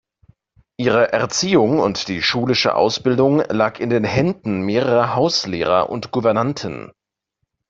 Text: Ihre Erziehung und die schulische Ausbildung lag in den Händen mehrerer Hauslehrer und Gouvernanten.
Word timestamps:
Ihre 0.77 1.13
Erziehung 1.13 1.77
und 1.79 2.07
die 2.07 2.23
schulische 2.23 2.73
Ausbildung 2.73 3.43
lag 3.49 3.79
in 3.79 3.91
den 3.91 4.03
Händen 4.03 4.61
mehrerer 4.61 5.13
Hauslehrer 5.13 5.91
und 5.91 6.09
Gouvernanten. 6.11 6.91